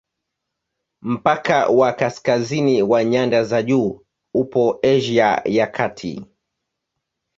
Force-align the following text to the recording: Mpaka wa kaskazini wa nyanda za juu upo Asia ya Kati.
Mpaka 1.01 1.67
wa 1.67 1.93
kaskazini 1.93 2.83
wa 2.83 3.03
nyanda 3.03 3.43
za 3.43 3.63
juu 3.63 4.01
upo 4.33 4.79
Asia 4.83 5.41
ya 5.45 5.67
Kati. 5.67 6.25